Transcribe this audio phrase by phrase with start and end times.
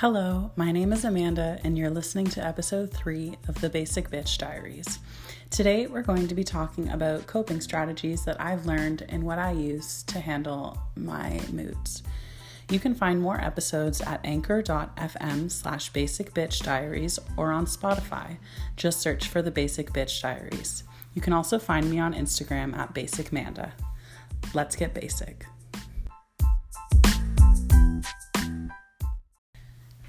[0.00, 4.38] Hello, my name is Amanda, and you're listening to episode three of the Basic Bitch
[4.38, 4.98] Diaries.
[5.50, 9.52] Today, we're going to be talking about coping strategies that I've learned and what I
[9.52, 12.02] use to handle my moods.
[12.70, 18.38] You can find more episodes at anchor.fm slash basic bitch diaries or on Spotify.
[18.76, 20.82] Just search for the Basic Bitch Diaries.
[21.12, 23.74] You can also find me on Instagram at Basic Manda.
[24.54, 25.44] Let's get basic.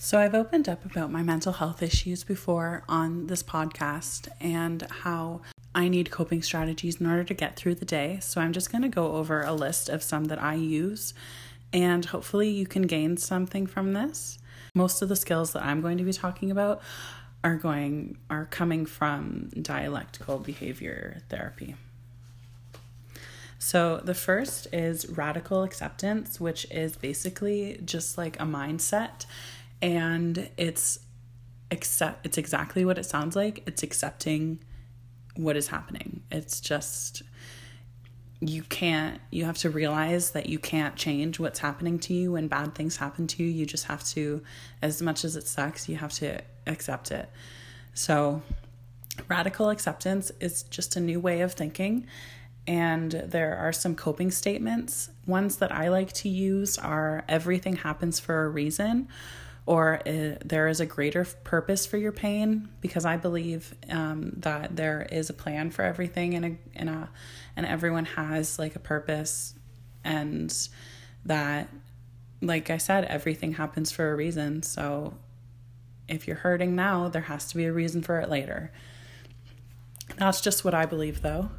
[0.00, 5.40] So, I've opened up about my mental health issues before on this podcast and how
[5.74, 8.20] I need coping strategies in order to get through the day.
[8.22, 11.14] So, I'm just going to go over a list of some that I use
[11.72, 14.38] and hopefully you can gain something from this.
[14.72, 16.80] Most of the skills that I'm going to be talking about
[17.42, 21.74] are going are coming from dialectical behavior therapy.
[23.58, 29.26] So, the first is radical acceptance, which is basically just like a mindset
[29.80, 31.00] and it's
[31.70, 33.62] accept it's exactly what it sounds like.
[33.66, 34.60] It's accepting
[35.36, 36.22] what is happening.
[36.30, 37.22] It's just
[38.40, 42.32] you can't you have to realize that you can't change what's happening to you.
[42.32, 44.42] When bad things happen to you you just have to
[44.82, 47.28] as much as it sucks you have to accept it.
[47.94, 48.42] So
[49.28, 52.06] radical acceptance is just a new way of thinking.
[52.66, 55.08] And there are some coping statements.
[55.26, 59.08] Ones that i like to use are everything happens for a reason
[59.68, 64.74] or uh, there is a greater purpose for your pain because I believe um, that
[64.74, 67.10] there is a plan for everything and a, and a
[67.54, 69.54] and everyone has like a purpose.
[70.02, 70.50] And
[71.26, 71.68] that
[72.40, 74.62] like I said everything happens for a reason.
[74.62, 75.18] So
[76.08, 78.72] if you're hurting now there has to be a reason for it later.
[80.16, 81.50] That's just what I believe though.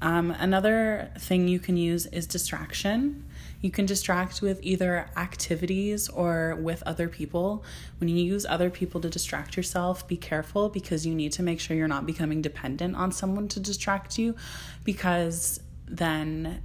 [0.00, 3.27] Um, another thing you can use is distraction
[3.60, 7.64] you can distract with either activities or with other people.
[7.98, 11.58] When you use other people to distract yourself, be careful because you need to make
[11.58, 14.36] sure you're not becoming dependent on someone to distract you
[14.84, 16.62] because then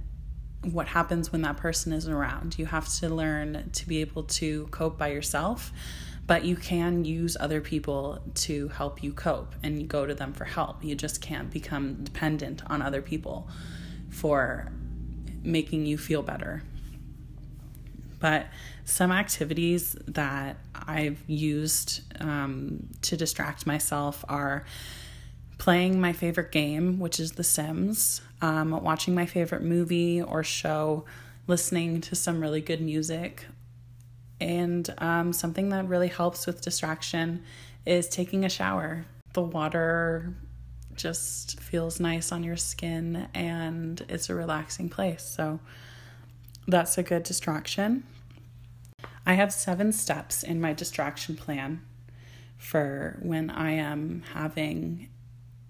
[0.62, 2.58] what happens when that person isn't around.
[2.58, 5.72] You have to learn to be able to cope by yourself,
[6.26, 10.44] but you can use other people to help you cope and go to them for
[10.44, 10.82] help.
[10.82, 13.48] You just can't become dependent on other people
[14.10, 14.72] for
[15.42, 16.62] making you feel better.
[18.20, 18.46] But
[18.84, 24.64] some activities that I've used um, to distract myself are
[25.58, 31.04] playing my favorite game, which is The Sims, um, watching my favorite movie or show,
[31.46, 33.46] listening to some really good music.
[34.40, 37.42] And um, something that really helps with distraction
[37.86, 39.06] is taking a shower.
[39.32, 40.34] The water
[40.94, 45.22] just feels nice on your skin and it's a relaxing place.
[45.22, 45.60] So
[46.66, 48.04] that's a good distraction.
[49.26, 51.82] I have seven steps in my distraction plan
[52.58, 55.08] for when I am having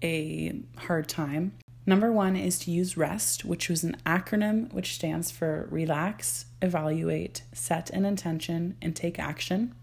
[0.03, 1.53] a hard time.
[1.85, 7.43] Number one is to use REST, which was an acronym which stands for relax, evaluate,
[7.53, 9.75] set an intention, and take action.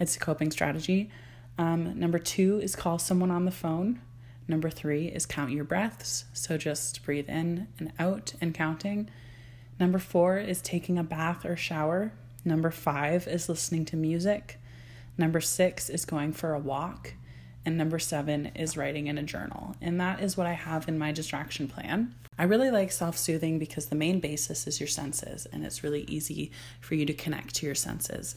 [0.00, 1.10] It's a coping strategy.
[1.56, 4.00] Um, number two is call someone on the phone.
[4.48, 6.24] Number three is count your breaths.
[6.32, 9.08] So just breathe in and out and counting.
[9.78, 12.12] Number four is taking a bath or shower.
[12.44, 14.58] Number five is listening to music.
[15.16, 17.14] Number six is going for a walk.
[17.64, 19.76] And number seven is writing in a journal.
[19.80, 22.14] And that is what I have in my distraction plan.
[22.38, 26.02] I really like self soothing because the main basis is your senses, and it's really
[26.02, 28.36] easy for you to connect to your senses.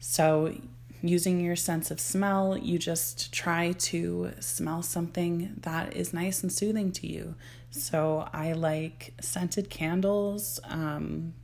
[0.00, 0.56] So,
[1.02, 6.52] using your sense of smell, you just try to smell something that is nice and
[6.52, 7.34] soothing to you.
[7.70, 11.34] So, I like scented candles, um,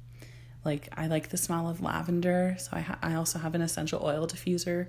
[0.65, 4.01] like I like the smell of lavender, so I ha- I also have an essential
[4.05, 4.89] oil diffuser.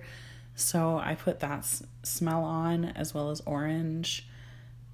[0.55, 4.27] So I put that s- smell on as well as orange.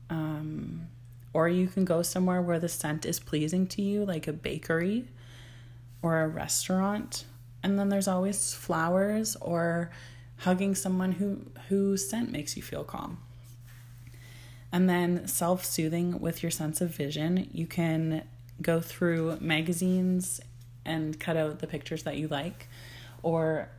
[0.09, 0.87] Um,
[1.33, 5.07] or you can go somewhere where the scent is pleasing to you, like a bakery
[6.01, 7.25] or a restaurant.
[7.65, 9.89] And then there's always flowers or
[10.37, 13.17] hugging someone who whose scent makes you feel calm.
[14.71, 18.23] And then self-soothing with your sense of vision, you can
[18.61, 20.39] go through magazines
[20.85, 22.67] and cut out the pictures that you like
[23.23, 23.69] or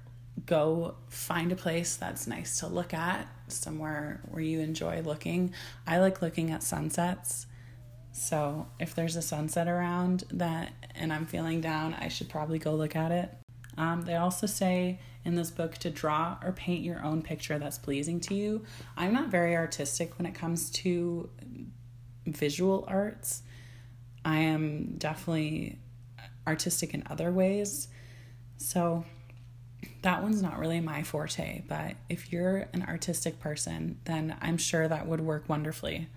[0.46, 5.54] go find a place that's nice to look at somewhere where you enjoy looking.
[5.86, 7.46] I like looking at sunsets.
[8.10, 12.74] So if there's a sunset around that and i'm feeling down i should probably go
[12.74, 13.30] look at it
[13.78, 17.78] um, they also say in this book to draw or paint your own picture that's
[17.78, 18.64] pleasing to you
[18.96, 21.28] i'm not very artistic when it comes to
[22.26, 23.43] visual arts
[24.25, 25.78] i am definitely
[26.46, 27.88] artistic in other ways.
[28.56, 29.05] So
[30.02, 34.87] that one's not really my forte, but if you're an artistic person, then I'm sure
[34.88, 36.08] that would work wonderfully.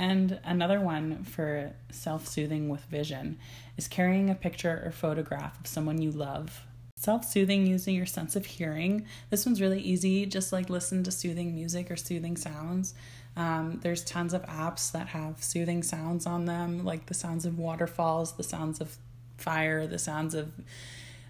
[0.00, 3.38] And another one for self soothing with vision
[3.76, 6.62] is carrying a picture or photograph of someone you love.
[6.96, 9.04] Self soothing using your sense of hearing.
[9.28, 10.24] This one's really easy.
[10.24, 12.94] Just like listen to soothing music or soothing sounds.
[13.36, 17.58] Um, there's tons of apps that have soothing sounds on them, like the sounds of
[17.58, 18.96] waterfalls, the sounds of
[19.36, 20.50] fire, the sounds of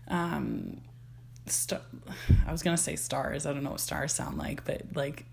[0.07, 0.81] um,
[1.47, 1.83] st-
[2.47, 3.47] I was gonna say stars.
[3.47, 5.25] I don't know what stars sound like, but like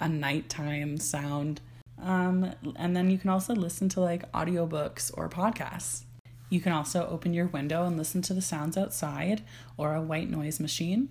[0.00, 1.60] a nighttime sound.
[2.04, 6.04] Um, and then you can also listen to like audiobooks or podcasts.
[6.50, 9.42] You can also open your window and listen to the sounds outside
[9.78, 11.08] or a white noise machine.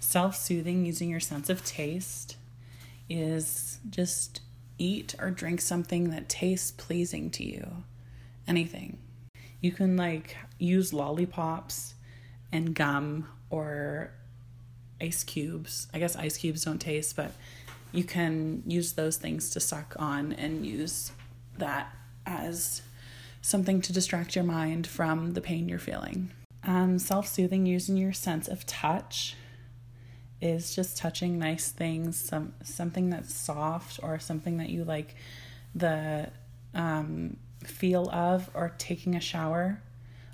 [0.00, 2.36] Self soothing using your sense of taste
[3.08, 4.40] is just
[4.76, 7.84] eat or drink something that tastes pleasing to you.
[8.46, 8.98] Anything.
[9.60, 11.94] You can like use lollipops
[12.50, 14.10] and gum or
[15.00, 15.86] ice cubes.
[15.94, 17.32] I guess ice cubes don't taste, but
[17.92, 21.12] you can use those things to suck on and use
[21.56, 21.94] that
[22.26, 22.82] as
[23.40, 26.30] something to distract your mind from the pain you're feeling.
[26.64, 29.36] Um, Self soothing using your sense of touch
[30.40, 35.14] is just touching nice things, some something that's soft or something that you like
[35.74, 36.30] the
[36.74, 39.82] um, feel of, or taking a shower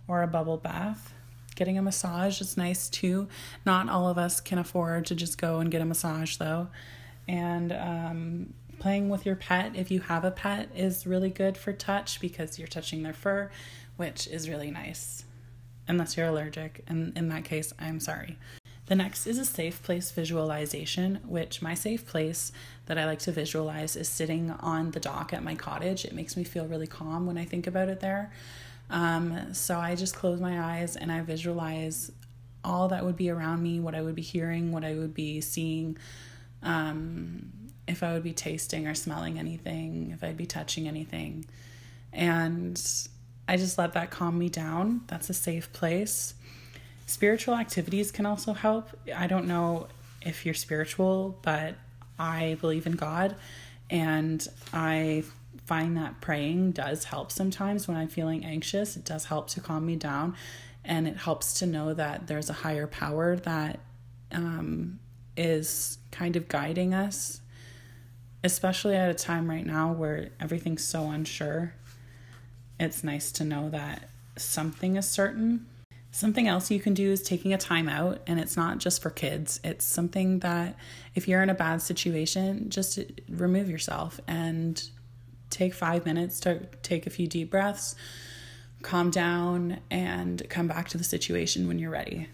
[0.08, 1.14] or a bubble bath.
[1.54, 3.28] Getting a massage is nice too.
[3.64, 6.68] Not all of us can afford to just go and get a massage though.
[7.26, 11.72] And um, playing with your pet, if you have a pet, is really good for
[11.72, 13.50] touch because you're touching their fur,
[13.96, 15.24] which is really nice.
[15.86, 16.82] Unless you're allergic.
[16.86, 18.38] And in that case, I'm sorry.
[18.86, 22.52] The next is a safe place visualization, which my safe place
[22.86, 26.04] that I like to visualize is sitting on the dock at my cottage.
[26.04, 28.30] It makes me feel really calm when I think about it there.
[28.90, 32.12] Um, so I just close my eyes and I visualize
[32.62, 35.40] all that would be around me, what I would be hearing, what I would be
[35.40, 35.96] seeing,
[36.64, 37.52] um,
[37.86, 41.46] if I would be tasting or smelling anything, if I'd be touching anything.
[42.12, 42.80] And
[43.46, 45.02] I just let that calm me down.
[45.06, 46.34] That's a safe place.
[47.06, 48.88] Spiritual activities can also help.
[49.14, 49.88] I don't know
[50.22, 51.74] if you're spiritual, but
[52.18, 53.36] I believe in God
[53.90, 55.24] and I
[55.66, 58.96] find that praying does help sometimes when I'm feeling anxious.
[58.96, 60.34] It does help to calm me down
[60.84, 63.80] and it helps to know that there's a higher power that
[64.32, 64.98] um,
[65.36, 67.40] is kind of guiding us,
[68.44, 71.74] especially at a time right now where everything's so unsure.
[72.78, 75.66] It's nice to know that something is certain.
[76.12, 79.10] Something else you can do is taking a time out, and it's not just for
[79.10, 79.58] kids.
[79.64, 80.76] It's something that
[81.16, 84.80] if you're in a bad situation, just remove yourself and
[85.50, 87.96] take five minutes to take a few deep breaths,
[88.82, 92.28] calm down, and come back to the situation when you're ready.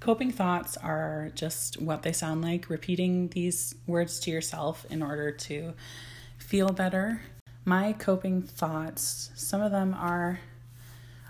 [0.00, 5.32] Coping thoughts are just what they sound like, repeating these words to yourself in order
[5.32, 5.72] to
[6.38, 7.22] feel better.
[7.64, 10.38] My coping thoughts, some of them are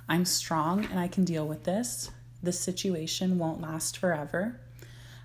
[0.09, 2.11] I'm strong and I can deal with this.
[2.43, 4.61] This situation won't last forever.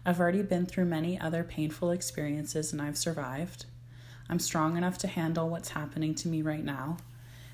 [0.06, 3.66] I've already been through many other painful experiences and I've survived.
[4.30, 6.98] I'm strong enough to handle what's happening to me right now,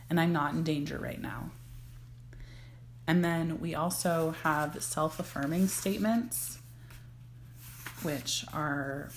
[0.10, 1.50] and I'm not in danger right now.
[3.08, 6.60] And then we also have self affirming statements,
[8.04, 9.10] which are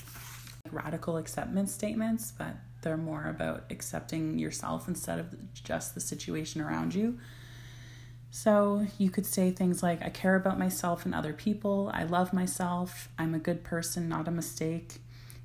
[0.71, 6.95] radical acceptance statements, but they're more about accepting yourself instead of just the situation around
[6.95, 7.19] you.
[8.31, 11.91] So you could say things like, I care about myself and other people.
[11.93, 13.09] I love myself.
[13.19, 14.99] I'm a good person, not a mistake.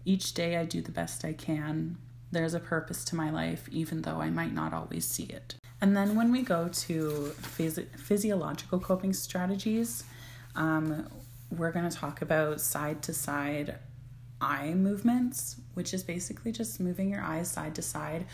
[0.06, 1.98] Each day I do the best I can.
[2.32, 5.56] There's a purpose to my life, even though I might not always see it.
[5.82, 10.04] And then when we go to phys- physiological coping strategies,
[10.56, 11.08] um,
[11.52, 13.80] we're going to talk about side to side
[14.42, 18.26] eye movements, which is basically just moving your eyes side to side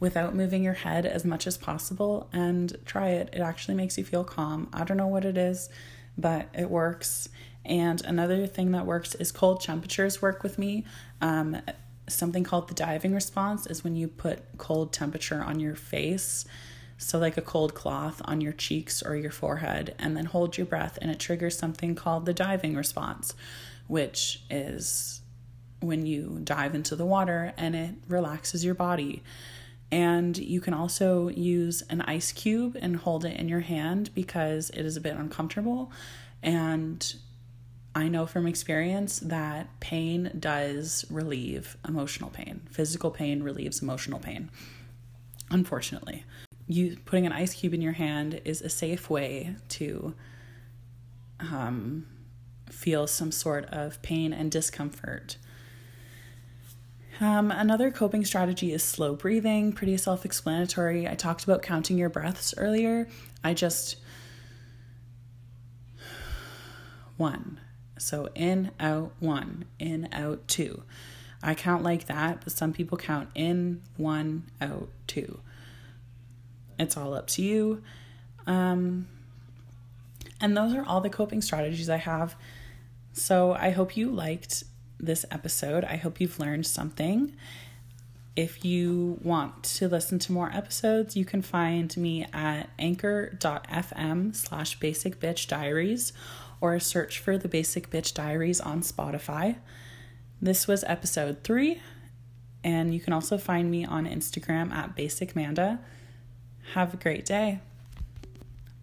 [0.00, 2.28] without moving your head as much as possible.
[2.32, 4.68] And try it, it actually makes you feel calm.
[4.72, 5.68] I don't know what it is,
[6.16, 7.28] but it works.
[7.64, 10.84] And another thing that works is cold temperatures work with me.
[11.20, 11.60] Um,
[12.08, 16.44] something called the diving response is when you put cold temperature on your face.
[16.96, 20.66] So, like a cold cloth on your cheeks or your forehead, and then hold your
[20.66, 23.34] breath, and it triggers something called the diving response,
[23.86, 25.20] which is
[25.80, 29.22] when you dive into the water and it relaxes your body.
[29.90, 34.70] And you can also use an ice cube and hold it in your hand because
[34.70, 35.90] it is a bit uncomfortable.
[36.42, 37.14] And
[37.94, 42.60] I know from experience that pain does relieve emotional pain.
[42.70, 44.50] Physical pain relieves emotional pain.
[45.50, 46.24] Unfortunately,
[46.66, 50.14] you putting an ice cube in your hand is a safe way to
[51.40, 52.06] um,
[52.70, 55.38] feel some sort of pain and discomfort.
[57.20, 61.08] Um, another coping strategy is slow breathing, pretty self explanatory.
[61.08, 63.08] I talked about counting your breaths earlier.
[63.42, 63.96] I just,
[67.16, 67.60] one.
[67.98, 70.82] So in, out, one, in, out, two.
[71.42, 75.40] I count like that, but some people count in, one, out, two.
[76.78, 77.82] It's all up to you.
[78.46, 79.08] Um,
[80.40, 82.36] and those are all the coping strategies I have.
[83.12, 84.64] So I hope you liked
[84.98, 85.84] this episode.
[85.84, 87.34] I hope you've learned something.
[88.38, 94.78] If you want to listen to more episodes, you can find me at anchor.fm slash
[94.78, 96.12] basic bitch diaries
[96.60, 99.56] or search for the basic bitch diaries on Spotify.
[100.40, 101.82] This was episode three,
[102.62, 105.80] and you can also find me on Instagram at basicmanda.
[106.74, 107.58] Have a great day.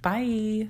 [0.01, 0.67] Bye.